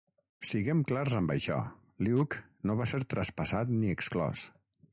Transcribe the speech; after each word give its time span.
Siguem 0.51 0.79
clars 0.91 1.17
amb 1.19 1.33
això, 1.33 1.57
Luke 2.07 2.41
no 2.71 2.77
va 2.81 2.87
ser 2.93 3.03
traspassat 3.15 3.77
ni 3.77 3.93
exclòs. 3.99 4.47